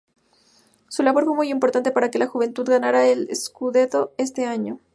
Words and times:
Su 0.89 1.03
labor 1.03 1.25
fue 1.25 1.35
muy 1.35 1.51
importante 1.51 1.91
para 1.91 2.09
que 2.09 2.17
la 2.17 2.25
Juventus 2.25 2.65
ganara 2.65 3.05
el 3.07 3.29
"Scudetto" 3.35 4.13
ese 4.17 4.47
año. 4.47 4.79